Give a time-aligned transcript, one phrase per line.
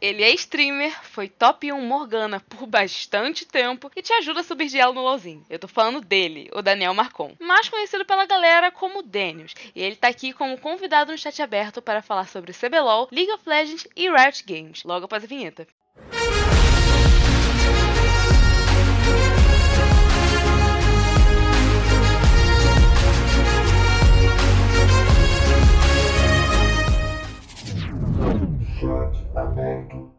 [0.00, 4.68] Ele é streamer, foi top 1 Morgana por bastante tempo e te ajuda a subir
[4.68, 5.44] de elo no LoLzinho.
[5.50, 9.54] Eu tô falando dele, o Daniel Marcon, mais conhecido pela galera como Daniels.
[9.74, 13.42] E ele tá aqui como convidado no chat aberto para falar sobre CBLOL, League of
[13.44, 15.66] Legends e Riot Games, logo após a vinheta.
[29.34, 30.17] Aberto.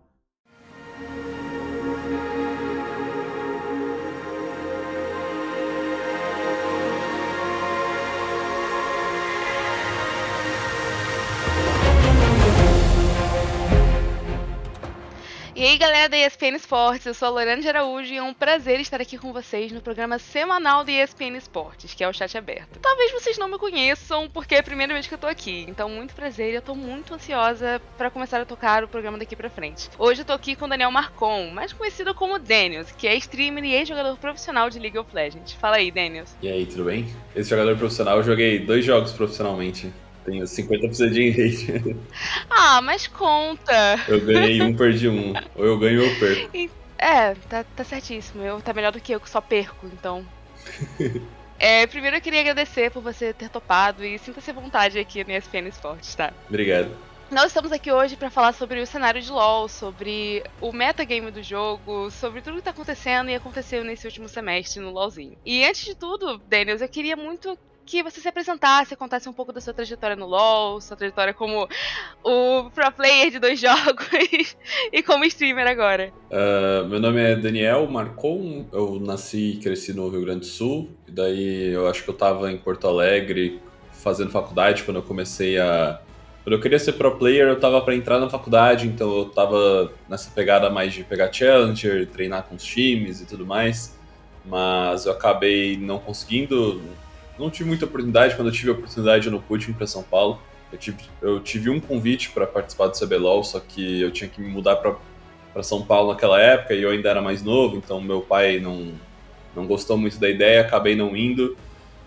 [15.59, 18.79] E aí, galera da ESPN Esportes, eu sou a Lorena Araújo e é um prazer
[18.79, 22.79] estar aqui com vocês no programa semanal da ESPN Esportes, que é o Chat Aberto.
[22.79, 25.89] Talvez vocês não me conheçam, porque é a primeira vez que eu tô aqui, então
[25.89, 29.49] muito prazer e eu tô muito ansiosa para começar a tocar o programa daqui pra
[29.49, 29.89] frente.
[29.99, 33.65] Hoje eu tô aqui com o Daniel Marcon, mais conhecido como Daniels, que é streamer
[33.65, 35.51] e ex-jogador profissional de League of Legends.
[35.51, 36.37] Fala aí, Daniels.
[36.41, 37.05] E aí, tudo bem?
[37.35, 39.91] Esse jogador profissional, eu joguei dois jogos profissionalmente.
[40.29, 41.97] Tenho 50% de rate.
[42.49, 43.99] Ah, mas conta.
[44.07, 45.33] Eu ganhei um, perdi um.
[45.55, 46.75] Ou eu ganho ou eu perco.
[46.97, 48.43] É, tá, tá certíssimo.
[48.43, 50.25] Eu tá melhor do que eu, que só perco, então.
[51.61, 55.31] É, primeiro eu queria agradecer por você ter topado e sinta-se à vontade aqui no
[55.33, 56.31] ESPN Esportes, tá?
[56.47, 56.89] Obrigado.
[57.29, 61.43] Nós estamos aqui hoje para falar sobre o cenário de LoL, sobre o metagame do
[61.43, 65.37] jogo, sobre tudo que tá acontecendo e aconteceu nesse último semestre no LoLzinho.
[65.45, 67.59] E antes de tudo, Daniels, eu queria muito
[67.89, 71.67] que você se apresentasse, contasse um pouco da sua trajetória no LoL, sua trajetória como
[72.23, 74.55] o pro player de dois jogos
[74.93, 76.13] e como streamer agora.
[76.29, 80.91] Uh, meu nome é Daniel Marcon, eu nasci e cresci no Rio Grande do Sul,
[81.07, 83.59] e daí eu acho que eu tava em Porto Alegre
[83.91, 85.99] fazendo faculdade quando eu comecei a...
[86.43, 89.91] Quando eu queria ser pro player, eu tava para entrar na faculdade, então eu tava
[90.07, 93.97] nessa pegada mais de pegar challenger, treinar com os times e tudo mais,
[94.45, 96.81] mas eu acabei não conseguindo
[97.39, 98.35] não tive muita oportunidade.
[98.35, 100.39] Quando eu tive a oportunidade, eu não pude vir para São Paulo.
[100.71, 104.39] Eu tive, eu tive um convite para participar do CBLOL, só que eu tinha que
[104.39, 108.21] me mudar para São Paulo naquela época e eu ainda era mais novo, então meu
[108.21, 108.93] pai não,
[109.55, 111.57] não gostou muito da ideia, acabei não indo.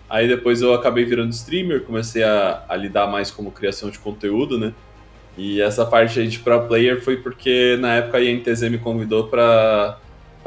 [0.09, 4.57] Aí depois eu acabei virando streamer, comecei a, a lidar mais como criação de conteúdo,
[4.57, 4.73] né?
[5.37, 9.27] E essa parte aí de pro player foi porque na época a INTZ me convidou
[9.27, 9.97] para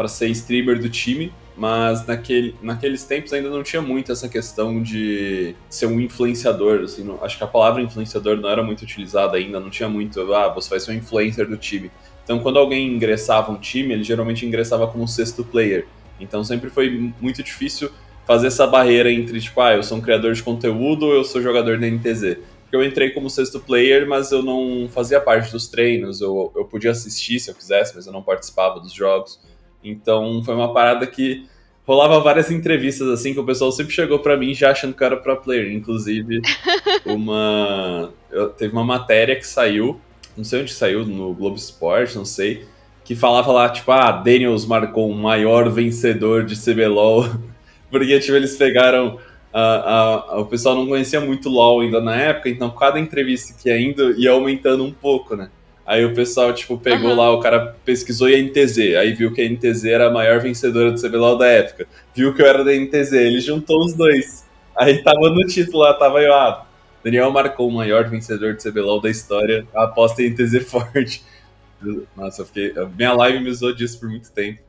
[0.08, 5.54] ser streamer do time mas naquele, naqueles tempos ainda não tinha muito essa questão de
[5.70, 9.58] ser um influenciador, assim, não, acho que a palavra influenciador não era muito utilizada ainda,
[9.58, 11.90] não tinha muito, ah, você vai ser um influencer do time.
[12.22, 15.86] Então quando alguém ingressava um time, ele geralmente ingressava como sexto player.
[16.20, 17.90] Então sempre foi muito difícil
[18.26, 21.40] fazer essa barreira entre, tipo, ah, eu sou um criador de conteúdo ou eu sou
[21.40, 22.38] jogador da NTZ.
[22.62, 26.64] Porque eu entrei como sexto player, mas eu não fazia parte dos treinos, eu, eu
[26.64, 29.40] podia assistir se eu quisesse, mas eu não participava dos jogos.
[29.90, 31.46] Então foi uma parada que
[31.86, 35.06] rolava várias entrevistas assim que o pessoal sempre chegou para mim já achando que eu
[35.06, 35.72] era pro player.
[35.72, 36.40] Inclusive,
[37.06, 38.12] uma.
[38.30, 40.00] Eu, teve uma matéria que saiu,
[40.36, 42.66] não sei onde saiu, no Globo Esporte, não sei,
[43.04, 47.24] que falava lá, tipo, ah, Daniels marcou o maior vencedor de CBLOL.
[47.88, 49.18] Porque, tipo, eles pegaram.
[50.36, 54.12] O pessoal não conhecia muito LoL ainda na época, então cada entrevista que ia indo
[54.20, 55.48] ia aumentando um pouco, né?
[55.86, 57.16] Aí o pessoal, tipo, pegou uhum.
[57.16, 60.90] lá, o cara pesquisou a NTZ, aí viu que a NTZ era a maior vencedora
[60.90, 61.86] do CBLOL da época.
[62.12, 64.44] Viu que eu era da NTZ, ele juntou os dois.
[64.76, 66.66] Aí tava no título lá, tava eu, ah,
[67.04, 71.22] Daniel marcou o maior vencedor do CBLOL da história, aposta em NTZ forte.
[72.16, 72.72] Nossa, eu fiquei.
[72.96, 74.60] Minha live me usou disso por muito tempo.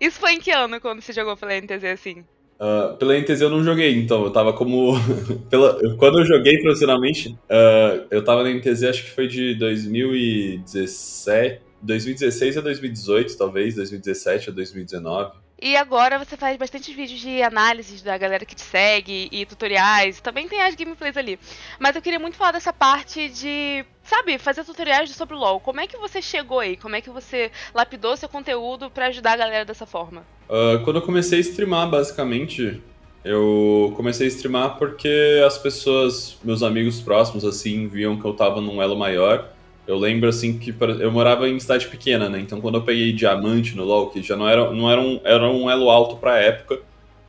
[0.00, 2.24] Isso foi em que ano quando você jogou pela NTZ assim?
[2.62, 4.92] Uh, pela NTZ eu não joguei, então eu tava como.
[5.50, 5.76] pela...
[5.96, 12.58] Quando eu joguei profissionalmente, uh, eu tava na NTZ, acho que foi de 2017, 2016
[12.58, 15.32] a 2018, talvez, 2017 a 2019.
[15.64, 20.20] E agora você faz bastante vídeos de análises da galera que te segue e tutoriais.
[20.20, 21.38] Também tem as gameplays ali.
[21.78, 25.60] Mas eu queria muito falar dessa parte de, sabe, fazer tutoriais sobre o LoL.
[25.60, 26.76] Como é que você chegou aí?
[26.76, 30.24] Como é que você lapidou seu conteúdo para ajudar a galera dessa forma?
[30.48, 32.82] Uh, quando eu comecei a streamar, basicamente,
[33.24, 38.60] eu comecei a streamar porque as pessoas, meus amigos próximos, assim, viam que eu tava
[38.60, 39.48] num elo maior
[39.86, 42.40] eu lembro assim que eu morava em cidade pequena, né?
[42.40, 45.48] Então quando eu peguei diamante no LoL, que já não era, não era, um, era
[45.48, 46.80] um elo alto pra época,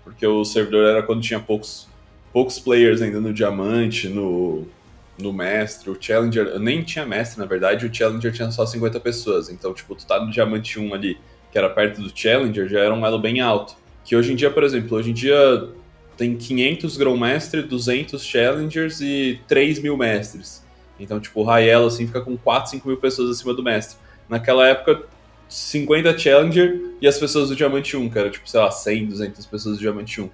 [0.04, 1.88] porque o servidor era quando tinha poucos,
[2.32, 4.68] poucos players ainda no diamante, no,
[5.18, 9.00] no mestre, o challenger, eu nem tinha mestre na verdade, o challenger tinha só 50
[9.00, 9.50] pessoas.
[9.50, 11.18] Então, tipo, tu tá no diamante 1 ali,
[11.52, 13.76] que era perto do challenger, já era um elo bem alto.
[14.04, 15.70] Que hoje em dia, por exemplo, hoje em dia
[16.18, 20.63] tem 500 grão-mestre, 200 challengers e 3 mil mestres.
[21.04, 23.98] Então, tipo, o Raelo, assim, fica com 4, 5 mil pessoas acima do mestre.
[24.30, 25.04] naquela época,
[25.50, 29.46] 50 Challenger e as pessoas do Diamante 1, que era tipo, sei lá, 100, 200
[29.46, 30.30] pessoas do Diamante 1.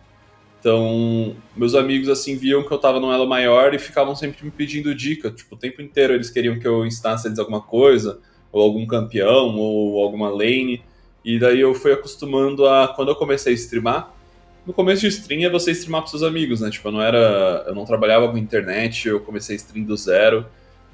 [0.59, 4.51] Então, meus amigos, assim, viam que eu tava num elo maior e ficavam sempre me
[4.51, 5.31] pedindo dica.
[5.31, 8.19] Tipo, o tempo inteiro eles queriam que eu ensinasse eles alguma coisa,
[8.51, 10.83] ou algum campeão, ou alguma lane.
[11.23, 14.13] E daí eu fui acostumando a, quando eu comecei a streamar,
[14.65, 16.69] no começo de stream é você streamar pros seus amigos, né?
[16.69, 17.63] Tipo, eu não era.
[17.65, 20.45] Eu não trabalhava com internet, eu comecei a stream do zero.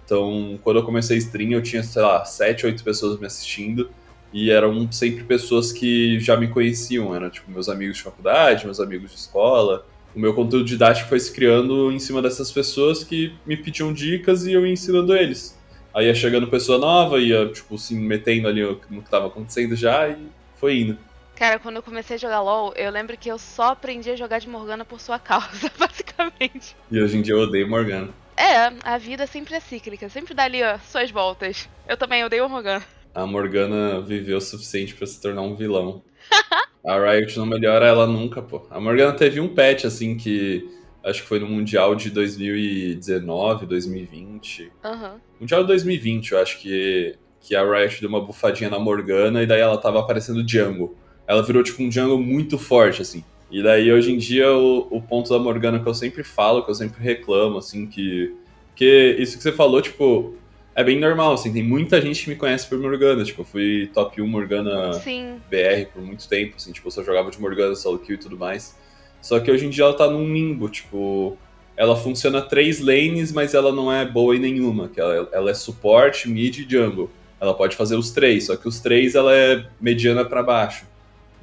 [0.06, 3.90] Então, quando eu comecei a stream, eu tinha, sei lá, 7, 8 pessoas me assistindo.
[4.32, 8.80] E eram sempre pessoas que já me conheciam, eram tipo meus amigos de faculdade, meus
[8.80, 9.86] amigos de escola.
[10.16, 14.46] O meu conteúdo didático foi se criando em cima dessas pessoas que me pediam dicas
[14.46, 15.58] e eu ia ensinando eles.
[15.94, 20.10] Aí ia chegando pessoa nova, ia, tipo, se metendo ali no que estava acontecendo já
[20.10, 20.98] e foi indo.
[21.36, 24.40] Cara, quando eu comecei a jogar LoL, eu lembro que eu só aprendi a jogar
[24.40, 26.76] de Morgana por sua causa, basicamente.
[26.92, 28.10] E hoje em dia eu odeio Morgana.
[28.38, 31.70] É, a vida sempre é cíclica, sempre dá ali, ó, suas voltas.
[31.88, 32.84] Eu também odeio Morgana
[33.16, 36.04] a Morgana viveu o suficiente para se tornar um vilão.
[36.86, 38.68] a Riot não melhora ela nunca, pô.
[38.70, 40.70] A Morgana teve um patch, assim, que
[41.02, 44.72] acho que foi no Mundial de 2019, 2020.
[44.84, 45.20] Uhum.
[45.40, 49.48] Mundial de 2020, eu acho que, que a Riot deu uma bufadinha na Morgana e
[49.48, 50.98] daí ela tava aparecendo jungle.
[51.26, 53.24] Ela virou, tipo, um jungle muito forte, assim.
[53.50, 56.72] E daí, hoje em dia, o, o ponto da Morgana que eu sempre falo, que
[56.72, 58.34] eu sempre reclamo, assim, que...
[58.70, 60.36] Porque isso que você falou, tipo,
[60.74, 63.90] é bem normal, assim, tem muita gente que me conhece por Morgana, tipo, eu fui
[63.94, 65.40] top 1 Morgana Sim.
[65.50, 68.38] BR por muito tempo, assim, tipo, eu só jogava de Morgana, solo kill e tudo
[68.38, 68.78] mais.
[69.22, 71.38] Só que hoje em dia ela tá num limbo, tipo,
[71.78, 75.54] ela funciona três lanes, mas ela não é boa em nenhuma, que ela, ela é
[75.54, 77.10] suporte, mid e jungle.
[77.40, 80.86] Ela pode fazer os três, só que os três ela é mediana para baixo.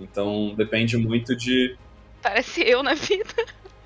[0.00, 1.76] Então depende muito de.
[2.22, 3.34] Parece eu na vida.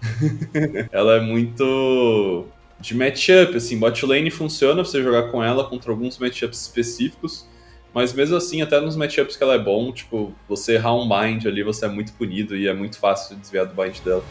[0.93, 2.47] ela é muito
[2.79, 7.49] de matchup, assim, bot lane funciona você jogar com ela contra alguns matchups específicos,
[7.95, 11.47] mas mesmo assim, até nos matchups que ela é bom, tipo, você errar um bind
[11.47, 14.23] ali, você é muito punido e é muito fácil desviar do bind dela.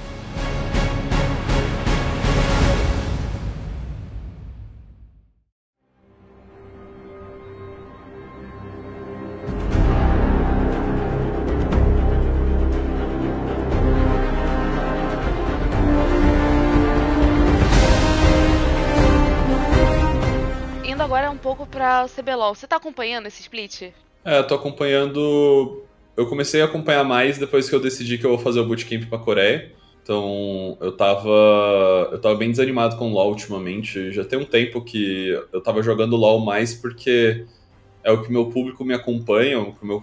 [22.03, 22.53] CBLOL.
[22.53, 23.93] Você tá acompanhando esse split?
[24.23, 25.83] É, eu tô acompanhando.
[26.17, 29.05] Eu comecei a acompanhar mais depois que eu decidi que eu vou fazer o bootcamp
[29.07, 29.71] pra Coreia.
[30.03, 32.09] Então, eu tava.
[32.11, 34.11] Eu tava bem desanimado com LoL ultimamente.
[34.11, 37.45] Já tem um tempo que eu tava jogando LoL mais porque
[38.03, 39.99] é o que meu público me acompanha, o que meu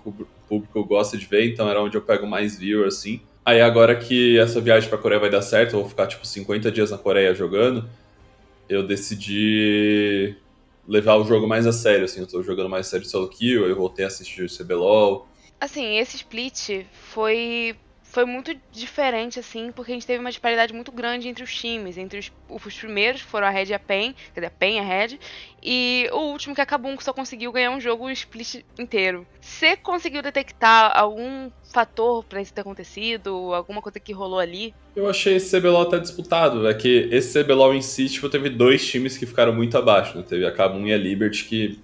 [0.48, 3.20] público gosta de ver, então era onde eu pego mais viewer, assim.
[3.44, 6.70] Aí agora que essa viagem pra Coreia vai dar certo, eu vou ficar tipo 50
[6.72, 7.88] dias na Coreia jogando,
[8.68, 10.36] eu decidi
[10.86, 13.76] levar o jogo mais a sério, assim, eu tô jogando mais sério solo kill, eu
[13.76, 15.26] voltei a assistir o CBLOL.
[15.60, 17.76] Assim, esse split foi
[18.12, 21.96] foi muito diferente, assim, porque a gente teve uma disparidade muito grande entre os times.
[21.96, 24.78] Entre os, os primeiros foram a Red e a PEN, quer dizer, a PEN e
[24.78, 25.18] a Red,
[25.62, 29.26] e o último que é a que só conseguiu ganhar um jogo split inteiro.
[29.40, 34.74] Você conseguiu detectar algum fator para isso ter acontecido, alguma coisa que rolou ali?
[34.94, 38.86] Eu achei esse CBLOL até disputado, é que esse CBLOL em si, tipo, teve dois
[38.86, 40.24] times que ficaram muito abaixo, né?
[40.28, 41.80] Teve a Kabum e a Liberty, que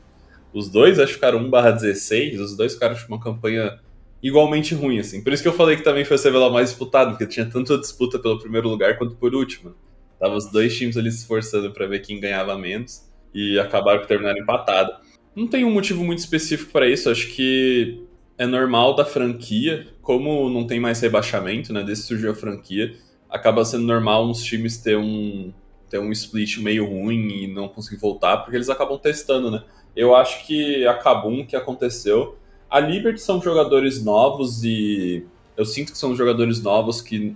[0.53, 3.81] os dois acho que ficaram 1 16, os dois ficaram tipo, uma campanha
[4.23, 5.23] igualmente ruim, assim.
[5.23, 7.75] Por isso que eu falei que também foi o CBLOL mais disputado, porque tinha tanto
[7.75, 9.75] a disputa pelo primeiro lugar quanto por último.
[10.19, 14.09] Tava os dois times ali se esforçando para ver quem ganhava menos e acabaram por
[14.09, 14.93] terminar empatado.
[15.35, 18.03] Não tem um motivo muito específico para isso, acho que
[18.37, 22.97] é normal da franquia, como não tem mais rebaixamento, né, desde que surgiu a franquia,
[23.29, 25.53] acaba sendo normal uns times ter um
[25.91, 29.65] ter um split meio ruim e não conseguir voltar, porque eles acabam testando, né?
[29.97, 32.38] Eu acho que a Kabum que aconteceu
[32.71, 35.25] a Liberty são jogadores novos e
[35.57, 37.35] eu sinto que são jogadores novos que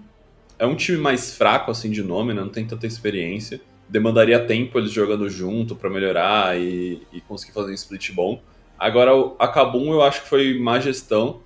[0.58, 2.40] é um time mais fraco assim de nome, né?
[2.40, 3.60] não tem tanta experiência.
[3.88, 8.40] Demandaria tempo eles jogando junto para melhorar e, e, conseguir fazer um split bom.
[8.78, 11.40] Agora, a Kabum eu acho que foi má gestão.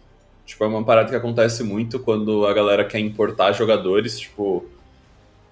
[0.45, 4.21] Tipo, é uma parada que acontece muito quando a galera quer importar jogadores.
[4.21, 4.65] Tipo,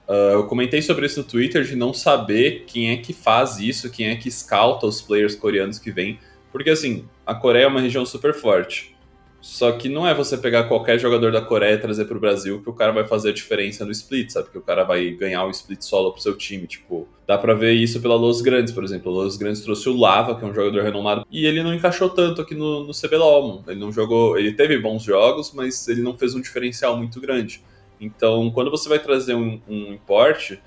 [0.08, 3.90] uh, eu comentei sobre isso no Twitter de não saber quem é que faz isso,
[3.90, 6.18] quem é que scouta os players coreanos que vêm
[6.54, 8.94] porque assim, a Coreia é uma região super forte.
[9.40, 12.70] Só que não é você pegar qualquer jogador da Coreia e trazer pro Brasil que
[12.70, 14.50] o cara vai fazer a diferença no split, sabe?
[14.50, 16.64] Que o cara vai ganhar o split solo pro seu time.
[16.68, 19.10] Tipo, dá pra ver isso pela Los Grandes, por exemplo.
[19.10, 22.08] A Los Grandes trouxe o Lava, que é um jogador renomado, e ele não encaixou
[22.08, 23.64] tanto aqui no, no CBLOL.
[23.66, 24.38] Ele não jogou.
[24.38, 27.64] Ele teve bons jogos, mas ele não fez um diferencial muito grande.
[28.00, 30.60] Então, quando você vai trazer um, um importe,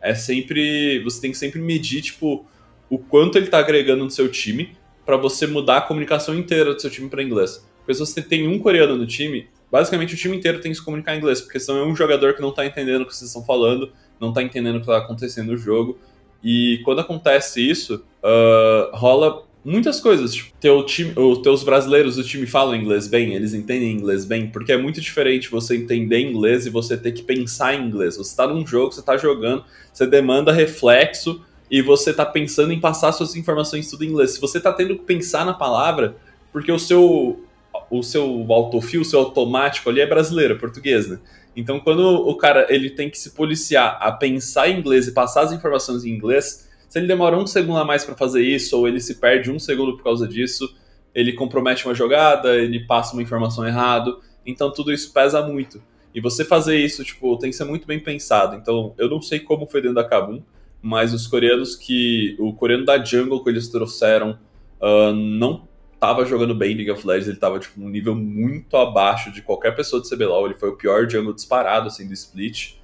[0.00, 1.04] é sempre.
[1.04, 2.46] Você tem que sempre medir, tipo,
[2.88, 4.74] o quanto ele tá agregando no seu time
[5.04, 7.64] para você mudar a comunicação inteira do seu time para inglês.
[7.78, 10.84] Porque se você tem um coreano no time, basicamente o time inteiro tem que se
[10.84, 13.28] comunicar em inglês, porque senão é um jogador que não tá entendendo o que vocês
[13.28, 15.98] estão falando, não tá entendendo o que tá acontecendo no jogo.
[16.42, 20.34] E quando acontece isso, uh, rola muitas coisas.
[20.34, 24.48] Tipo, teu time, os teus brasileiros do time falam inglês bem, eles entendem inglês bem,
[24.48, 28.16] porque é muito diferente você entender inglês e você ter que pensar em inglês.
[28.16, 31.42] Você está num jogo, você está jogando, você demanda reflexo
[31.74, 34.34] e você está pensando em passar suas informações tudo em inglês.
[34.34, 36.16] Se você está tendo que pensar na palavra,
[36.52, 37.44] porque o seu
[37.90, 41.18] o seu autofil, o seu automático ali é brasileiro, português, né?
[41.56, 45.40] Então, quando o cara ele tem que se policiar a pensar em inglês e passar
[45.42, 48.86] as informações em inglês, se ele demora um segundo a mais para fazer isso, ou
[48.86, 50.72] ele se perde um segundo por causa disso,
[51.12, 54.16] ele compromete uma jogada, ele passa uma informação errada.
[54.46, 55.82] Então, tudo isso pesa muito.
[56.14, 58.54] E você fazer isso, tipo, tem que ser muito bem pensado.
[58.54, 60.40] Então, eu não sei como foi dentro da Kabum,
[60.84, 62.36] mas os coreanos que.
[62.38, 64.38] O coreano da Jungle que eles trouxeram
[64.78, 69.32] uh, não estava jogando bem League of Legends, ele estava tipo, um nível muito abaixo
[69.32, 72.74] de qualquer pessoa de CBLOL, ele foi o pior jungle disparado assim do split.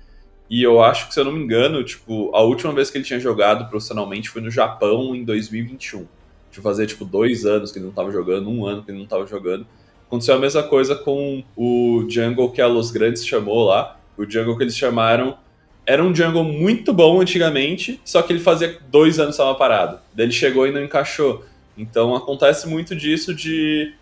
[0.48, 3.04] E eu acho que, se eu não me engano, tipo, a última vez que ele
[3.04, 6.06] tinha jogado profissionalmente foi no Japão em 2021.
[6.50, 9.04] De fazer, tipo, dois anos que ele não estava jogando, um ano que ele não
[9.04, 9.66] estava jogando.
[10.06, 14.00] Aconteceu a mesma coisa com o jungle que a Los Grandes chamou lá.
[14.16, 15.36] O jungle que eles chamaram
[15.86, 19.98] era um jungle muito bom antigamente, só que ele fazia dois anos estava parado.
[20.14, 21.44] Daí ele chegou e não encaixou.
[21.76, 23.94] Então acontece muito disso de.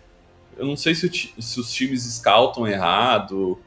[0.57, 1.09] Eu não sei se,
[1.39, 3.57] se os times scoutam errado,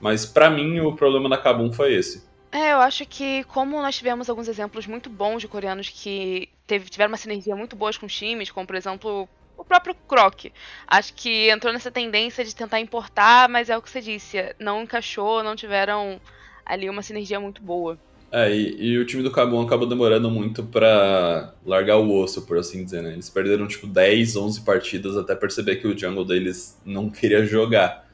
[0.00, 2.22] mas para mim o problema da Kabum foi esse.
[2.52, 6.88] É, eu acho que como nós tivemos alguns exemplos muito bons de coreanos que teve,
[6.88, 10.52] tiveram uma sinergia muito boa com os times, como por exemplo o próprio Croc.
[10.86, 14.82] Acho que entrou nessa tendência de tentar importar, mas é o que você disse, não
[14.82, 16.20] encaixou, não tiveram
[16.64, 17.98] ali uma sinergia muito boa.
[18.32, 22.58] É, e, e, o time do Cabum acabou demorando muito para largar o osso, por
[22.58, 23.12] assim dizer, né?
[23.12, 28.08] Eles perderam, tipo, 10, 11 partidas até perceber que o jungle deles não queria jogar.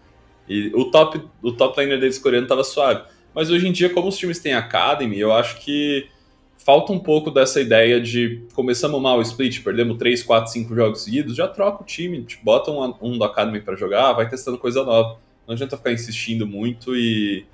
[0.47, 3.03] E o top, o top laner deles coreano tava suave.
[3.35, 6.07] Mas hoje em dia, como os times têm Academy, eu acho que
[6.59, 11.05] falta um pouco dessa ideia de começamos mal o split, perdemos 3, 4, 5 jogos
[11.05, 14.59] seguidos, já troca o time, tipo, bota um, um do Academy para jogar, vai testando
[14.59, 15.19] coisa nova.
[15.47, 17.47] Não adianta ficar insistindo muito e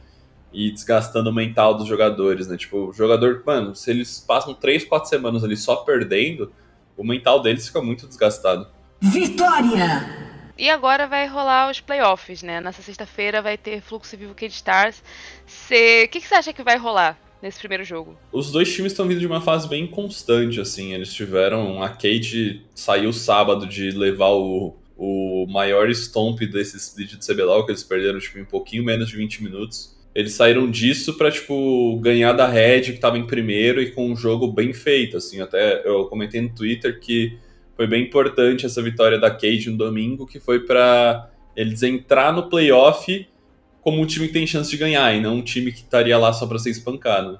[0.56, 2.56] e desgastando o mental dos jogadores, né?
[2.56, 6.50] Tipo, o jogador, mano, se eles passam 3, 4 semanas ali só perdendo,
[6.96, 8.66] o mental deles fica muito desgastado.
[8.98, 10.24] Vitória!
[10.56, 12.58] E agora vai rolar os playoffs, né?
[12.58, 15.02] Nessa sexta-feira vai ter Fluxo Vivo Cade Stars.
[15.44, 18.16] O que, você acha que vai rolar nesse primeiro jogo?
[18.32, 20.94] Os dois times estão vindo de uma fase bem constante, assim.
[20.94, 21.82] Eles tiveram.
[21.82, 27.72] A Cade saiu sábado de levar o, o maior stomp desse split de CBLOL, que
[27.72, 29.94] eles perderam tipo, em um pouquinho menos de 20 minutos.
[30.16, 34.16] Eles saíram disso pra, tipo, ganhar da Red, que tava em primeiro, e com um
[34.16, 35.42] jogo bem feito, assim.
[35.42, 37.36] Até eu comentei no Twitter que
[37.76, 42.48] foi bem importante essa vitória da Cage no domingo, que foi para eles entrar no
[42.48, 43.28] playoff
[43.82, 46.32] como um time que tem chance de ganhar, e não um time que estaria lá
[46.32, 47.38] só para ser espancado.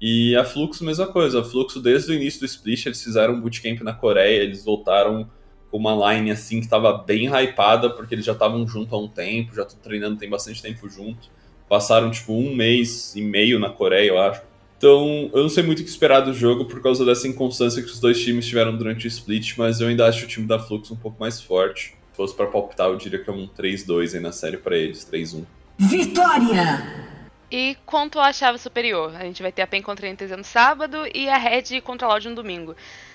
[0.00, 1.42] E a Fluxo, mesma coisa.
[1.42, 5.30] A Fluxo, desde o início do split, eles fizeram um bootcamp na Coreia, eles voltaram
[5.70, 9.06] com uma line assim que estava bem hypada, porque eles já estavam junto há um
[9.06, 11.38] tempo, já estão treinando tem bastante tempo junto
[11.70, 14.42] passaram tipo um mês e meio na Coreia, eu acho.
[14.76, 17.88] Então, eu não sei muito o que esperar do jogo por causa dessa inconstância que
[17.88, 20.90] os dois times tiveram durante o split, mas eu ainda acho o time da Flux
[20.90, 21.94] um pouco mais forte.
[22.10, 25.08] Se fosse para palpitar, eu diria que é um 3-2 aí na série para eles,
[25.08, 25.44] 3-1.
[25.78, 27.06] Vitória!
[27.48, 29.14] E quanto à chave superior?
[29.14, 32.08] A gente vai ter a PEN contra a NTZ no sábado e a Red contra
[32.08, 32.74] a Loud no domingo.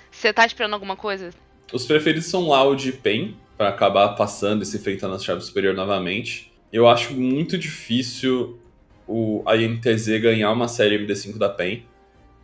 [0.09, 1.31] Você tá esperando alguma coisa?
[1.73, 5.75] Os preferidos são Loud e PEN, para acabar passando e se enfrentando na chave superior
[5.75, 8.59] novamente eu acho muito difícil
[9.07, 11.85] o, a INTZ ganhar uma série MD5 da PEN.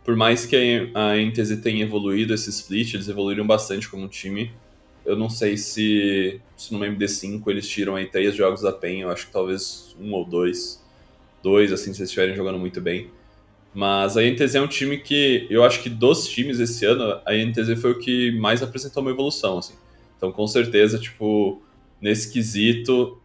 [0.02, 4.50] Por mais que a INTZ tenha evoluído esse split, eles evoluíram bastante como time.
[5.04, 9.10] Eu não sei se, se no MD5 eles tiram aí três jogos da PEN, eu
[9.10, 10.82] acho que talvez um ou dois.
[11.42, 13.10] Dois, assim, se eles estiverem jogando muito bem.
[13.74, 17.36] Mas a INTZ é um time que, eu acho que dos times esse ano, a
[17.36, 19.74] INTZ foi o que mais apresentou uma evolução, assim.
[20.16, 21.60] Então, com certeza, tipo,
[22.00, 23.20] nesse quesito,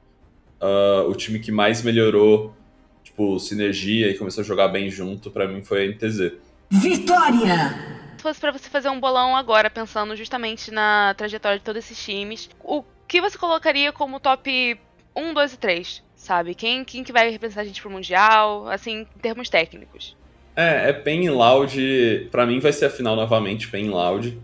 [0.62, 2.56] uh, o time que mais melhorou,
[3.04, 6.34] tipo, sinergia e começou a jogar bem junto, para mim foi a NTZ.
[6.70, 7.98] Vitória!
[8.18, 12.04] Se fosse para você fazer um bolão agora, pensando justamente na trajetória de todos esses
[12.04, 14.78] times, o que você colocaria como top
[15.16, 16.04] 1, 2 e 3?
[16.16, 16.56] Sabe?
[16.56, 20.18] Quem, quem que vai representar a gente pro Mundial, assim, em termos técnicos?
[20.56, 24.38] É, é Pen e Loud, pra mim vai ser a final novamente, Pen e Loud.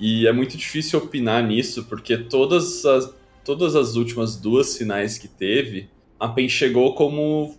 [0.00, 5.28] E é muito difícil opinar nisso, porque todas as, todas as últimas duas finais que
[5.28, 7.54] teve, a PEN chegou como.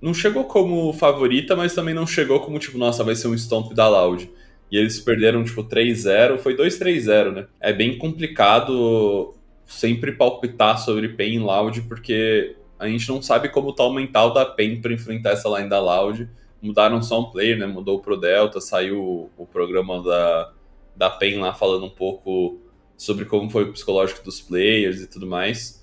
[0.00, 3.72] Não chegou como favorita, mas também não chegou como tipo, nossa, vai ser um stomp
[3.74, 4.30] da Loud.
[4.70, 7.46] e eles perderam tipo 3-0, foi 2-3-0, né?
[7.60, 9.34] É bem complicado
[9.66, 14.32] sempre palpitar sobre PEN e Loud, porque a gente não sabe como tá o mental
[14.32, 16.28] da PEN para enfrentar essa line da Loud.
[16.62, 17.66] Mudaram só um player, né?
[17.66, 20.52] Mudou pro Delta, saiu o, programa da,
[20.96, 22.60] da PEN lá falando um pouco
[22.98, 25.82] sobre como foi o psicológico dos players e tudo mais.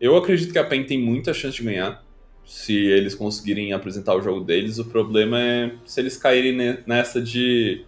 [0.00, 2.02] Eu acredito que a PEN tem muita chance de ganhar
[2.46, 4.78] se eles conseguirem apresentar o jogo deles.
[4.78, 7.84] O problema é se eles caírem nessa de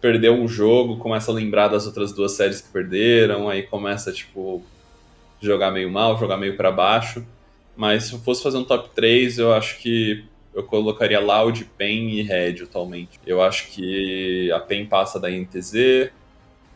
[0.00, 4.62] perder um jogo, começa a lembrar das outras duas séries que perderam, aí começa, tipo,
[5.40, 7.26] jogar meio mal, jogar meio para baixo.
[7.76, 12.10] Mas se eu fosse fazer um top 3, eu acho que eu colocaria Loud, PEN
[12.10, 13.20] e Red atualmente.
[13.26, 16.10] Eu acho que a PEN passa da INTZ,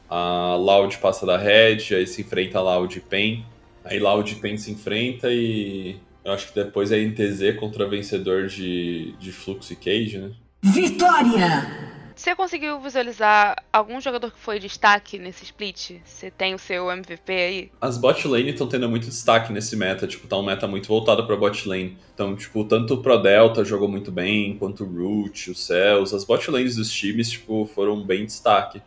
[0.09, 3.45] a Loud passa da Red, aí se enfrenta a Loud e PEN.
[3.85, 8.47] Aí Loud e PEN se enfrenta e eu acho que depois é INTZ contra vencedor
[8.47, 10.31] de, de Fluxo e Cage, né?
[10.63, 11.95] Vitória!
[12.17, 15.97] Você conseguiu visualizar algum jogador que foi destaque nesse split?
[16.05, 17.73] Você tem o seu MVP aí?
[17.81, 21.27] As bot lane estão tendo muito destaque nesse meta, tipo, tá um meta muito voltado
[21.27, 21.99] pra bot lane.
[22.15, 26.25] Então, tipo, tanto o Pro Delta jogou muito bem, quanto o Root, o Cells, as
[26.25, 28.81] bot lanes dos times, tipo, foram bem destaque.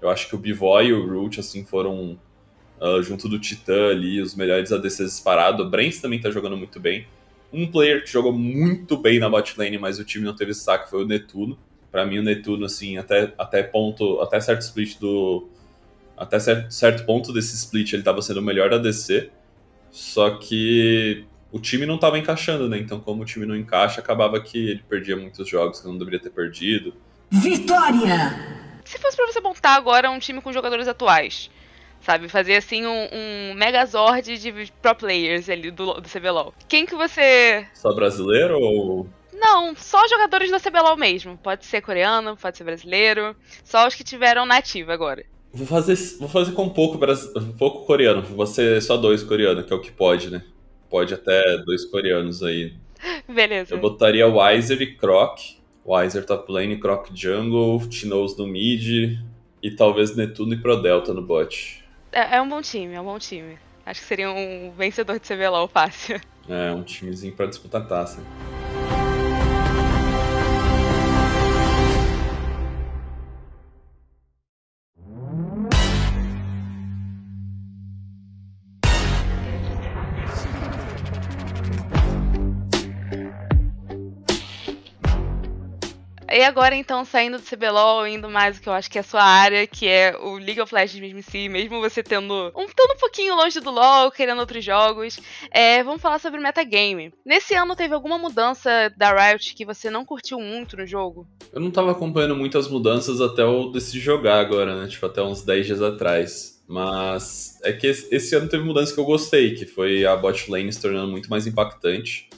[0.00, 2.18] Eu acho que o Bivoy e o Root, assim, foram
[2.80, 5.64] uh, junto do Titã ali, os melhores ADCs disparados.
[5.64, 7.06] O Brents também tá jogando muito bem.
[7.52, 10.88] Um player que jogou muito bem na bot lane, mas o time não teve destaque
[10.88, 11.58] foi o Netuno.
[11.90, 15.48] Para mim o Netuno assim até até ponto até certo split do
[16.16, 19.30] até certo, certo ponto desse split ele estava sendo o melhor ADC
[19.90, 22.78] só que o time não estava encaixando né?
[22.78, 26.20] Então como o time não encaixa acabava que ele perdia muitos jogos que não deveria
[26.20, 26.94] ter perdido.
[27.28, 31.50] Vitória se fosse para você montar agora um time com jogadores atuais
[32.00, 32.28] sabe?
[32.28, 36.54] Fazer assim um, um megazord de pro players ali do, do CBLOL.
[36.68, 37.66] Quem que você.
[37.74, 39.06] Só brasileiro ou.
[39.32, 41.38] Não, só jogadores da CBLOL mesmo.
[41.38, 43.34] Pode ser coreano, pode ser brasileiro.
[43.64, 45.24] Só os que tiveram nativa agora.
[45.52, 46.98] Vou fazer, vou fazer com um pouco,
[47.36, 48.22] um pouco coreano.
[48.22, 50.44] Vou ser só dois coreanos, que é o que pode, né?
[50.88, 52.74] Pode até dois coreanos aí.
[53.26, 53.74] Beleza.
[53.74, 55.38] Eu botaria Wiser e Croc.
[55.90, 59.18] Wiser top lane, Croc jungle, Tinoz no mid
[59.60, 61.84] e talvez Netuno e Prodelta no bot.
[62.12, 63.58] É, é um bom time, é um bom time.
[63.84, 66.20] Acho que seria um vencedor de CBLOL fácil.
[66.48, 68.22] É, um timezinho pra disputar taça.
[86.40, 89.04] E agora, então, saindo do CBLOL, indo mais o que eu acho que é a
[89.04, 92.66] sua área, que é o League of Legends mesmo em si, mesmo você tendo um,
[92.66, 97.12] tendo um pouquinho longe do LoL, querendo outros jogos, é, vamos falar sobre metagame.
[97.26, 101.28] Nesse ano teve alguma mudança da Riot que você não curtiu muito no jogo?
[101.52, 104.88] Eu não tava acompanhando muitas mudanças até eu decidir jogar agora, né?
[104.88, 106.58] Tipo, até uns 10 dias atrás.
[106.66, 110.72] Mas é que esse ano teve mudança que eu gostei, que foi a bot lane
[110.72, 112.29] se tornando muito mais impactante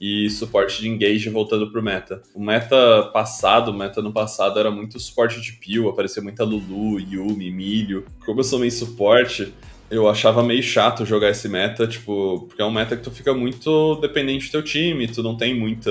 [0.00, 2.22] e suporte de engage voltando pro meta.
[2.34, 7.00] O meta passado, o meta no passado era muito suporte de peel, aparecia muita Lulu,
[7.00, 8.04] Yumi, Milho.
[8.24, 9.52] Como eu sou meio suporte,
[9.90, 13.34] eu achava meio chato jogar esse meta, tipo, porque é um meta que tu fica
[13.34, 15.90] muito dependente do teu time, tu não tem muita,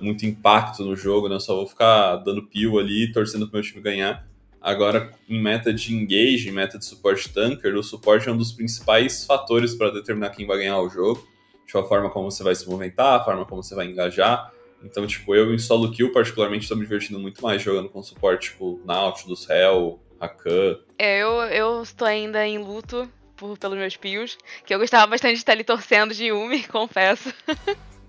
[0.00, 1.34] muito impacto no jogo, né?
[1.34, 4.26] Eu só vou ficar dando peel ali, torcendo pro meu time ganhar.
[4.60, 8.52] Agora, em meta de engage, em meta de suporte tanker, o suporte é um dos
[8.52, 11.26] principais fatores para determinar quem vai ganhar o jogo
[11.68, 14.50] tipo, a forma como você vai se movimentar, a forma como você vai engajar.
[14.82, 18.50] Então, tipo, eu em solo kill, particularmente, estou me divertindo muito mais jogando com suporte,
[18.50, 20.78] tipo, Nautilus, Hell, Rakan.
[20.98, 25.34] É, eu, eu estou ainda em luto por, pelos meus pios, que eu gostava bastante
[25.34, 27.32] de estar ali torcendo de Yumi, confesso.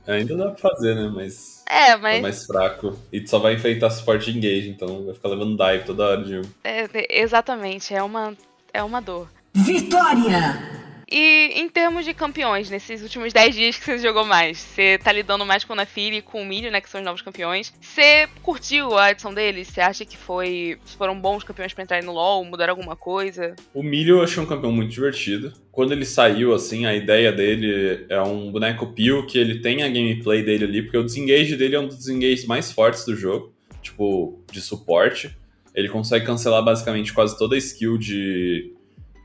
[0.07, 1.11] Ainda dá pra fazer, né?
[1.13, 1.63] Mas.
[1.67, 2.15] É, mas.
[2.15, 2.97] Tá mais fraco.
[3.11, 6.35] E tu só vai enfrentar suporte engage, então vai ficar levando dive toda hora de
[6.35, 6.49] Yumi.
[6.63, 6.87] É,
[7.21, 8.35] exatamente, é uma,
[8.73, 9.27] é uma dor.
[9.53, 10.68] Vitória!
[11.11, 15.11] E em termos de campeões, nesses últimos 10 dias que você jogou mais, você tá
[15.11, 17.73] lidando mais com o Nafiri e com o Milho, né, que são os novos campeões.
[17.81, 19.67] Você curtiu a adição deles?
[19.67, 23.55] Você acha que foi foram bons campeões para entrar no LoL, mudaram alguma coisa?
[23.73, 25.53] O Milho eu achei um campeão muito divertido.
[25.71, 29.87] Quando ele saiu, assim, a ideia dele é um boneco pio que ele tem a
[29.87, 33.53] gameplay dele ali, porque o desengage dele é um dos desengages mais fortes do jogo,
[33.81, 35.35] tipo, de suporte.
[35.73, 38.73] Ele consegue cancelar basicamente quase toda a skill de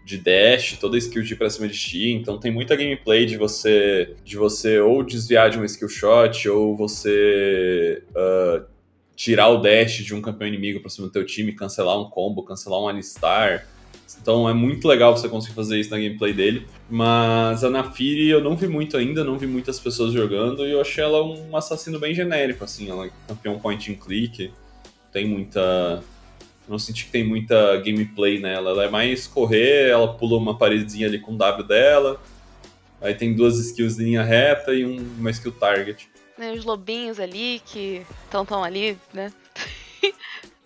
[0.04, 3.38] de dash, toda skill de ir pra cima de ti, então tem muita gameplay de
[3.38, 8.64] você de você ou desviar de um skill shot, ou você uh,
[9.16, 12.44] tirar o dash de um campeão inimigo pra cima do teu time, cancelar um combo,
[12.44, 13.66] cancelar um alistar.
[14.20, 16.66] Então é muito legal você conseguir fazer isso na gameplay dele.
[16.90, 20.80] Mas a Nafiri eu não vi muito ainda, não vi muitas pessoas jogando, e eu
[20.80, 24.50] achei ela um assassino bem genérico, assim, ela é campeão point and click,
[25.10, 26.02] tem muita
[26.68, 28.70] não senti que tem muita gameplay nela.
[28.70, 32.20] Ela é mais correr, ela pula uma paredezinha ali com o W dela.
[33.00, 36.08] Aí tem duas skills de linha reta e um, uma skill target.
[36.36, 39.32] Tem os lobinhos ali que estão tão ali, né?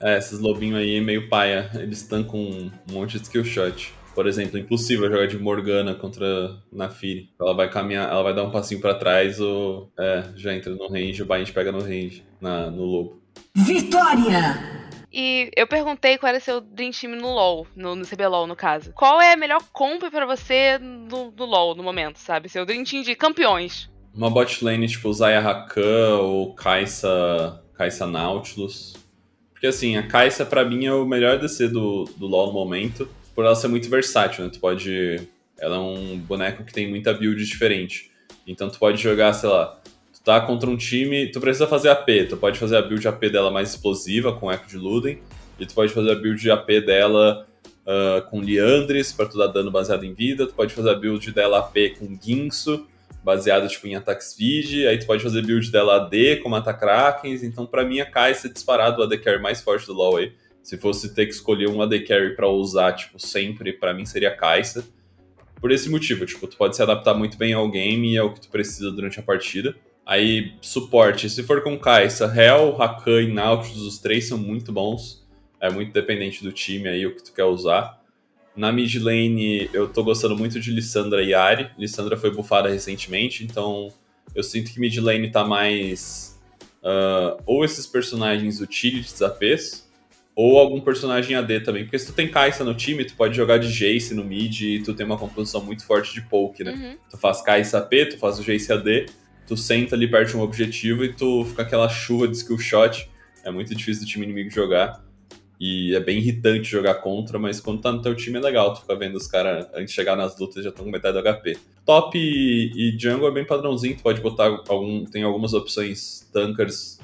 [0.00, 1.70] é, esses lobinhos aí meio paia.
[1.74, 3.92] Eles estão com um monte de skill shot.
[4.14, 7.30] Por exemplo, é impossível jogar de Morgana contra Nafiri.
[7.40, 10.88] Ela vai caminhar, ela vai dar um passinho para trás ou é, já entra no
[10.88, 13.22] range, o Bind pega no range, na, no lobo.
[13.54, 14.88] Vitória!
[15.12, 18.92] E eu perguntei qual era seu Dream Team no LoL, no, no CBLOL, no caso.
[18.92, 22.48] Qual é a melhor comp para você no, no, LoL, no momento, sabe?
[22.48, 23.90] Seu Dream Team de campeões.
[24.14, 28.94] Uma bot lane tipo Zaya Rakan ou Kai'Sa, Kai'Sa Nautilus.
[29.52, 33.08] Porque assim, a Kai'Sa pra mim é o melhor DC do, do LoL no momento,
[33.34, 34.50] por ela ser muito versátil, né?
[34.50, 35.26] Tu pode...
[35.58, 38.12] Ela é um boneco que tem muita build diferente.
[38.46, 39.80] Então tu pode jogar, sei lá,
[40.24, 43.50] tá contra um time, tu precisa fazer AP, tu pode fazer a build AP dela
[43.50, 45.18] mais explosiva com Echo de Luden,
[45.58, 47.46] e tu pode fazer a build AP dela
[47.82, 51.32] uh, com Liandres para tu dar dano baseado em vida, tu pode fazer a build
[51.32, 52.86] dela AP com Ginso,
[53.22, 57.42] baseado tipo em ataque speed, aí tu pode fazer build dela AD com mata Krakens,
[57.42, 60.32] então para mim a Kai'Sa é disparado o AD carry mais forte do LoL aí.
[60.62, 64.28] Se fosse ter que escolher um AD carry para usar, tipo, sempre, para mim seria
[64.28, 64.84] a Kai'Sa.
[65.60, 68.40] Por esse motivo, tipo, tu pode se adaptar muito bem ao game e ao que
[68.40, 69.74] tu precisa durante a partida.
[70.08, 75.22] Aí, suporte, se for com Kai'Sa, Hell, Rakan e Nautilus, os três são muito bons.
[75.60, 78.02] É muito dependente do time aí, o que tu quer usar.
[78.56, 81.70] Na mid lane, eu tô gostando muito de Lissandra e Ari.
[81.76, 83.92] Lissandra foi buffada recentemente, então
[84.34, 86.40] eu sinto que mid lane tá mais...
[86.78, 89.86] Uh, ou esses personagens utilities APs,
[90.34, 91.84] ou algum personagem AD também.
[91.84, 94.82] Porque se tu tem Kai'Sa no time, tu pode jogar de Jace no mid e
[94.82, 96.72] tu tem uma composição muito forte de poke, né?
[96.72, 96.96] Uhum.
[97.10, 99.06] Tu faz Kai'Sa AP, tu faz o Jace AD
[99.48, 103.10] tu senta ali perto de um objetivo e tu fica aquela chuva de skill shot.
[103.42, 105.02] É muito difícil do time inimigo jogar.
[105.58, 108.74] E é bem irritante jogar contra, mas quando tá no teu time é legal.
[108.74, 111.22] Tu fica vendo os caras, antes de chegar nas lutas, já estão com metade do
[111.22, 111.56] HP.
[111.84, 113.96] Top e, e jungle é bem padrãozinho.
[113.96, 115.04] Tu pode botar algum.
[115.06, 117.00] Tem algumas opções tankers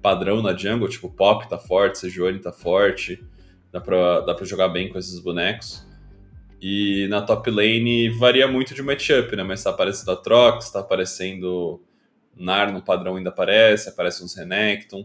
[0.00, 3.22] padrão na jungle, tipo Pop tá forte, Sejuani tá forte.
[3.72, 5.84] Dá pra, dá pra jogar bem com esses bonecos.
[6.62, 9.42] E na top lane varia muito de matchup, né?
[9.42, 11.82] Mas tá aparecendo a Trox, tá aparecendo
[12.36, 15.04] Nar no padrão ainda aparece, aparece uns Renekton.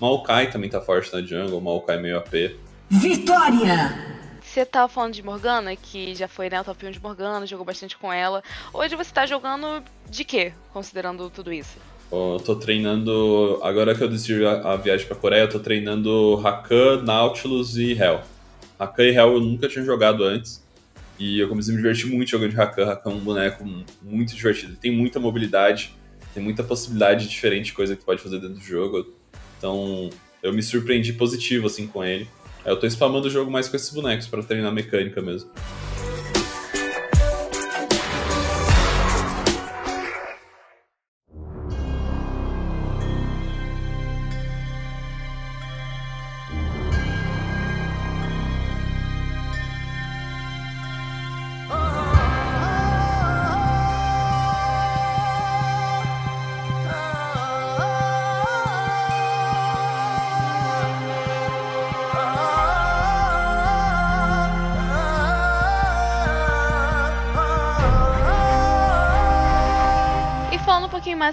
[0.00, 2.56] Maokai também tá forte na jungle, Maokai meio AP.
[2.90, 4.14] Vitória!
[4.42, 7.64] Você tava falando de Morgana, que já foi né, o top 1 de Morgana, jogou
[7.64, 8.42] bastante com ela.
[8.72, 11.76] Hoje você tá jogando de quê, considerando tudo isso?
[12.12, 13.58] Eu tô treinando.
[13.62, 17.92] Agora que eu decidi a, a viagem pra Coreia, eu tô treinando Rakan, Nautilus e
[17.92, 18.20] Hell.
[18.78, 20.64] Rakan e Hell eu nunca tinha jogado antes.
[21.18, 22.84] E eu comecei a me divertir muito jogando de Rakan.
[22.84, 23.64] Rakan é um boneco
[24.02, 24.72] muito divertido.
[24.72, 25.94] Ele tem muita mobilidade
[26.34, 29.06] tem muita possibilidade diferente de coisa que tu pode fazer dentro do jogo.
[29.56, 30.10] Então,
[30.42, 32.28] eu me surpreendi positivo assim com ele.
[32.66, 35.50] Eu tô spamando o jogo mais com esses bonecos para treinar mecânica mesmo.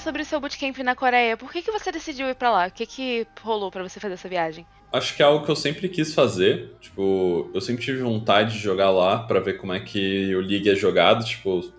[0.01, 1.37] Sobre o seu bootcamp na Coreia.
[1.37, 2.67] Por que, que você decidiu ir para lá?
[2.67, 4.65] O que, que rolou para você fazer essa viagem?
[4.91, 6.75] Acho que é algo que eu sempre quis fazer.
[6.81, 10.69] Tipo, eu sempre tive vontade de jogar lá para ver como é que o League
[10.69, 11.23] é jogado.
[11.23, 11.71] Tipo,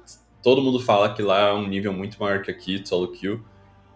[0.43, 3.43] todo mundo fala que lá é um nível muito maior que aqui, solo kill.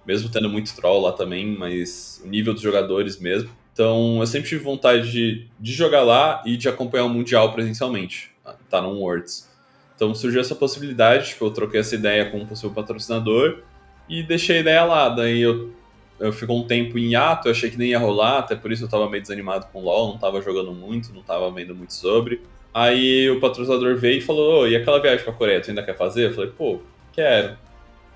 [0.04, 3.50] Mesmo tendo muito troll lá também, mas o nível dos jogadores mesmo.
[3.72, 8.30] Então, eu sempre tive vontade de, de jogar lá e de acompanhar o Mundial presencialmente.
[8.70, 9.48] Tá no Worlds.
[9.94, 13.62] Então surgiu essa possibilidade, tipo, eu troquei essa ideia com um possível patrocinador
[14.08, 15.08] e deixei a ideia lá.
[15.08, 15.72] Daí eu,
[16.18, 18.84] eu ficou um tempo em hiato, eu achei que nem ia rolar, até por isso
[18.84, 22.40] eu tava meio desanimado com LoL, não tava jogando muito, não tava vendo muito sobre.
[22.72, 25.96] Aí o patrocinador veio e falou: oh, e aquela viagem pra Coreia, tu ainda quer
[25.96, 26.26] fazer?
[26.26, 26.80] Eu falei: pô,
[27.12, 27.56] quero.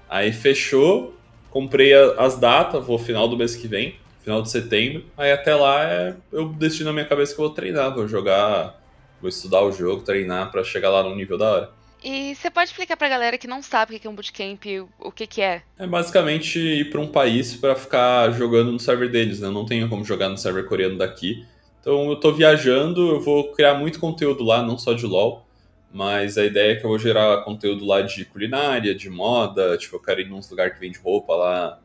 [0.09, 1.14] Aí fechou,
[1.50, 5.05] comprei as datas, vou final do mês que vem, final de setembro.
[5.16, 8.79] Aí até lá é, eu destino na minha cabeça que eu vou treinar, vou jogar,
[9.20, 11.80] vou estudar o jogo, treinar para chegar lá no nível da hora.
[12.03, 14.65] E você pode explicar pra galera que não sabe o que é um bootcamp,
[14.99, 15.63] o que, é?
[15.79, 19.51] É basicamente ir para um país para ficar jogando no server deles, né?
[19.51, 21.45] Não tenho como jogar no server coreano daqui.
[21.81, 25.47] Então eu tô viajando, eu vou criar muito conteúdo lá, não só de LoL,
[25.93, 29.97] mas a ideia é que eu vou gerar conteúdo lá de culinária, de moda, tipo,
[29.97, 31.81] eu quero ir num lugar que vende roupa lá,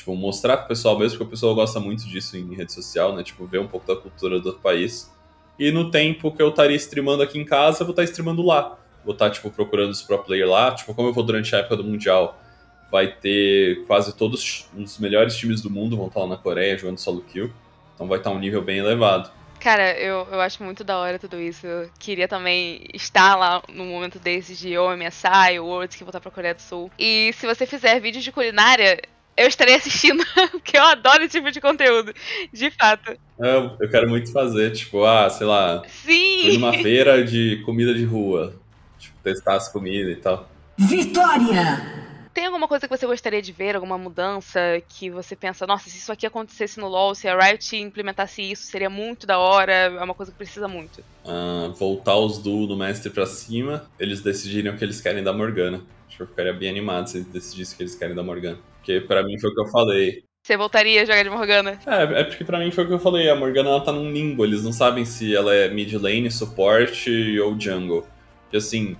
[0.00, 3.22] Tipo, mostrar pro pessoal mesmo, porque o pessoal gosta muito disso em rede social, né?
[3.22, 5.12] Tipo, ver um pouco da cultura do outro país.
[5.58, 8.78] E no tempo que eu estaria streamando aqui em casa, eu vou estar streamando lá.
[9.04, 10.72] Vou estar, tipo, procurando os pro player lá.
[10.72, 12.38] Tipo, como eu vou durante a época do Mundial,
[12.90, 16.98] vai ter quase todos os melhores times do mundo vão estar lá na Coreia jogando
[16.98, 17.50] solo kill.
[17.94, 19.30] Então vai estar um nível bem elevado.
[19.60, 21.66] Cara, eu, eu acho muito da hora tudo isso.
[21.66, 26.18] Eu queria também estar lá num momento desses de ou MSI ou Worlds que voltar
[26.18, 26.90] pra Coreia do Sul.
[26.98, 28.98] E se você fizer vídeos de culinária,
[29.36, 32.12] eu estarei assistindo, porque eu adoro esse tipo de conteúdo,
[32.50, 33.12] de fato.
[33.38, 35.82] Eu, eu quero muito fazer, tipo, ah, sei lá.
[35.88, 36.42] Sim!
[36.42, 38.59] Fui numa feira de comida de rua.
[39.22, 40.48] Testar as comidas e tal.
[40.78, 42.00] Vitória!
[42.32, 45.98] Tem alguma coisa que você gostaria de ver, alguma mudança que você pensa, nossa, se
[45.98, 50.02] isso aqui acontecesse no LoL, se a Riot implementasse isso, seria muito da hora, é
[50.02, 51.00] uma coisa que precisa muito.
[51.24, 55.32] Uh, voltar os duos do mestre pra cima, eles decidirem o que eles querem da
[55.32, 55.82] Morgana.
[56.06, 58.58] Acho que eu ficaria bem animado se eles decidissem o que eles querem da Morgana.
[58.76, 60.24] Porque pra mim foi o que eu falei.
[60.42, 61.78] Você voltaria a jogar de Morgana?
[61.84, 64.10] É, é porque pra mim foi o que eu falei, a Morgana ela tá num
[64.10, 68.06] limbo, eles não sabem se ela é mid lane, suporte ou jungle.
[68.52, 68.96] E assim,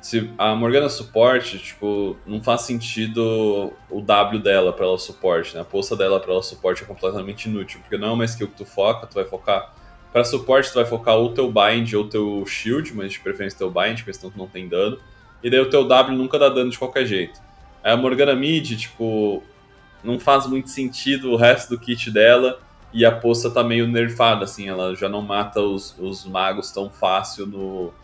[0.00, 5.60] se a Morgana suporte, tipo, não faz sentido o W dela pra ela suporte, né?
[5.60, 8.56] A poça dela pra ela suporte é completamente inútil, porque não é uma skill que
[8.56, 9.74] tu foca, tu vai focar.
[10.10, 13.70] Pra suporte, tu vai focar ou teu bind ou teu shield, mas de preferência teu
[13.70, 14.98] bind, porque senão tu não tem dano.
[15.42, 17.38] E daí o teu W nunca dá dano de qualquer jeito.
[17.84, 19.42] A Morgana mid, tipo,
[20.02, 22.58] não faz muito sentido o resto do kit dela.
[22.92, 26.90] E a poça tá meio nerfada, assim, ela já não mata os, os magos tão
[26.90, 27.94] fácil no,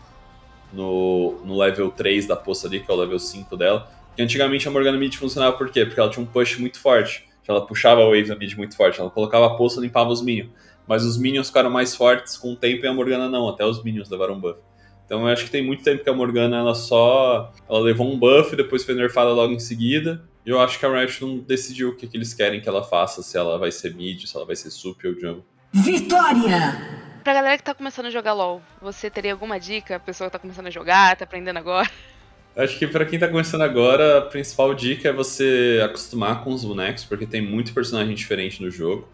[0.73, 3.89] no, no level 3 da poça ali, que é o level 5 dela.
[4.07, 5.85] Porque antigamente a Morgana Mid funcionava por quê?
[5.85, 7.27] Porque ela tinha um push muito forte.
[7.47, 8.99] Ela puxava a wave da mid muito forte.
[8.99, 10.49] Ela colocava a poça e limpava os minions.
[10.85, 13.47] Mas os minions ficaram mais fortes com o tempo e a Morgana não.
[13.47, 14.59] Até os minions levaram buff.
[15.05, 17.53] Então eu acho que tem muito tempo que a Morgana ela só.
[17.69, 20.21] Ela levou um buff, depois foi nerfada logo em seguida.
[20.45, 22.83] E eu acho que a Riot não decidiu o que, que eles querem que ela
[22.83, 25.45] faça, se ela vai ser mid, se ela vai ser sup ou jungle.
[25.73, 27.06] Vitória!
[27.23, 29.97] Pra galera que tá começando a jogar LoL, você teria alguma dica?
[29.97, 31.89] A pessoa que tá começando a jogar, tá aprendendo agora?
[32.55, 36.65] Acho que para quem tá começando agora, a principal dica é você acostumar com os
[36.65, 39.07] bonecos, porque tem muito personagem diferente no jogo.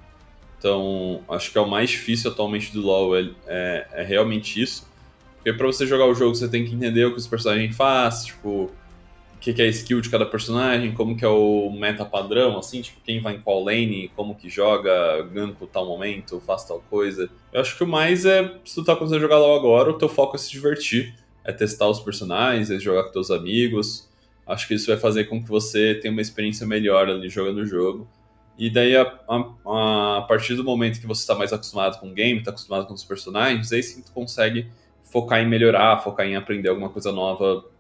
[0.58, 4.88] Então, acho que é o mais difícil atualmente do LoL é, é, é realmente isso.
[5.36, 8.28] Porque para você jogar o jogo, você tem que entender o que os personagens fazem,
[8.28, 8.72] tipo,
[9.44, 12.82] que, que é a skill de cada personagem, como que é o meta padrão, assim,
[12.82, 17.30] tipo, quem vai em qual lane, como que joga, ganko tal momento, faz tal coisa.
[17.52, 19.98] Eu acho que o mais é, se tu tá começando a jogar lá agora, o
[19.98, 24.10] teu foco é se divertir, é testar os personagens, é jogar com teus amigos.
[24.48, 27.66] Acho que isso vai fazer com que você tenha uma experiência melhor ali jogando o
[27.66, 28.08] jogo.
[28.58, 32.14] E daí, a, a, a partir do momento que você está mais acostumado com o
[32.14, 34.68] game, está acostumado com os personagens, aí sim tu consegue
[35.04, 37.73] focar em melhorar, focar em aprender alguma coisa nova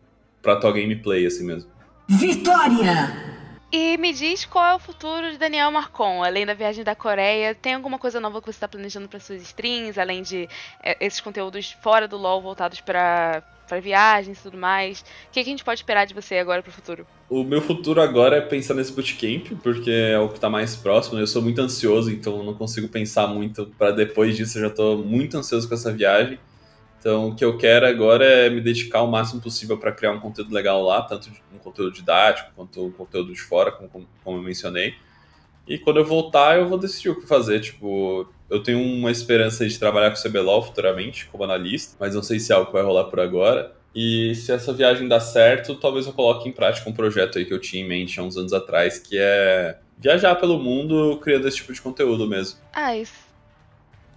[0.43, 1.71] pra tua gameplay, assim mesmo.
[2.07, 3.33] Vitória!
[3.71, 7.55] E me diz qual é o futuro de Daniel Marcon, além da viagem da Coreia.
[7.55, 10.47] Tem alguma coisa nova que você está planejando para suas streams, além de
[10.83, 14.99] é, esses conteúdos fora do LoL voltados para para viagens e tudo mais.
[14.99, 17.07] O que, que, a gente pode esperar de você agora para o futuro?
[17.29, 21.17] O meu futuro agora é pensar nesse bootcamp, porque é o que está mais próximo.
[21.17, 24.57] Eu sou muito ansioso, então não consigo pensar muito para depois disso.
[24.57, 26.37] Eu já estou muito ansioso com essa viagem.
[27.03, 30.21] Então, o que eu quero agora é me dedicar o máximo possível para criar um
[30.21, 34.41] conteúdo legal lá, tanto um conteúdo didático quanto um conteúdo de fora, como, como eu
[34.41, 34.95] mencionei.
[35.67, 37.59] E quando eu voltar, eu vou decidir o que fazer.
[37.59, 42.23] Tipo, eu tenho uma esperança de trabalhar com o CBLOL futuramente, como analista, mas não
[42.23, 43.75] sei se é algo que vai rolar por agora.
[43.93, 47.53] E se essa viagem dar certo, talvez eu coloque em prática um projeto aí que
[47.53, 51.57] eu tinha em mente há uns anos atrás, que é viajar pelo mundo criando esse
[51.57, 52.59] tipo de conteúdo mesmo.
[52.71, 53.27] Ah, isso.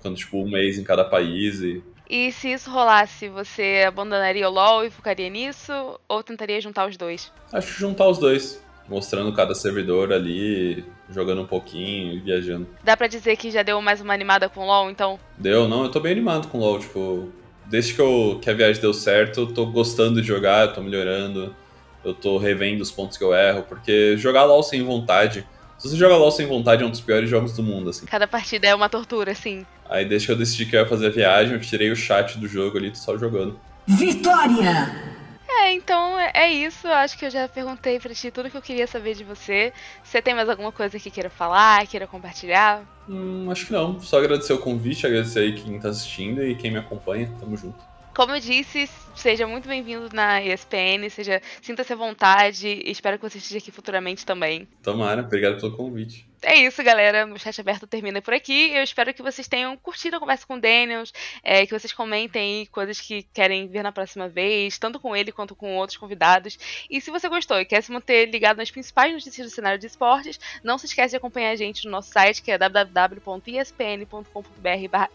[0.01, 4.53] Quando, tipo, um mês em cada país e e se isso rolasse, você abandonaria o
[4.53, 5.73] LoL e focaria nisso?
[6.09, 7.33] Ou tentaria juntar os dois?
[7.53, 8.63] Acho que juntar os dois.
[8.89, 12.69] Mostrando cada servidor ali, jogando um pouquinho e viajando.
[12.85, 15.19] Dá pra dizer que já deu mais uma animada com o LoL, então?
[15.37, 17.33] Deu, não, eu tô bem animado com o LoL, tipo...
[17.65, 20.81] Desde que, eu, que a viagem deu certo, eu tô gostando de jogar, eu tô
[20.81, 21.53] melhorando.
[22.05, 25.45] Eu tô revendo os pontos que eu erro, porque jogar LoL sem vontade
[25.79, 28.07] se você joga LoL sem vontade, é um dos piores jogos do mundo, assim.
[28.07, 29.67] Cada partida é uma tortura, assim.
[29.89, 32.39] Aí desde que eu decidi que eu ia fazer a viagem, eu tirei o chat
[32.39, 33.59] do jogo ali, tô só jogando.
[33.87, 35.17] Vitória!
[35.49, 36.87] É, então é, é isso.
[36.87, 39.73] Acho que eu já perguntei pra ti tudo que eu queria saber de você.
[40.03, 42.85] Você tem mais alguma coisa que queira falar, queira compartilhar?
[43.09, 44.01] Hum, acho que não.
[44.01, 47.33] Só agradecer o convite, agradecer aí quem tá assistindo e quem me acompanha.
[47.41, 47.79] Tamo junto.
[48.15, 53.29] Como eu disse, seja muito bem-vindo na ESPN, seja sinta-se à vontade e espero que
[53.29, 54.67] você esteja aqui futuramente também.
[54.83, 56.27] Tomara, obrigado pelo convite.
[56.43, 57.27] É isso, galera.
[57.27, 58.71] O chat aberto termina por aqui.
[58.73, 62.67] Eu espero que vocês tenham curtido a conversa com o Daniels, é, que vocês comentem
[62.67, 66.59] coisas que querem ver na próxima vez, tanto com ele quanto com outros convidados.
[66.91, 69.87] E se você gostou e quer se manter ligado nas principais notícias do cenário de
[69.87, 73.27] esportes, não se esquece de acompanhar a gente no nosso site, que é www.espn.com.br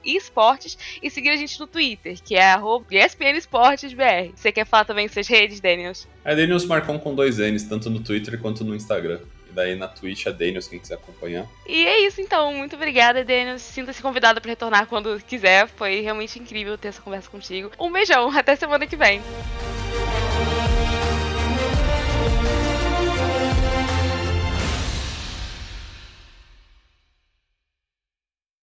[0.03, 2.55] esportes, e seguir a gente no Twitter, que é
[2.91, 4.33] ESPNEsportesBR.
[4.35, 6.07] Você quer falar também suas redes, Daniels?
[6.23, 9.19] É Daniels Marcon com dois N's, tanto no Twitter quanto no Instagram.
[9.51, 11.45] Daí na Twitch é Daniels, quem quiser acompanhar.
[11.67, 12.53] E é isso então.
[12.53, 13.61] Muito obrigada, Daniels.
[13.61, 15.67] Sinta-se convidado para retornar quando quiser.
[15.67, 17.71] Foi realmente incrível ter essa conversa contigo.
[17.79, 18.29] Um beijão.
[18.35, 19.21] Até semana que vem.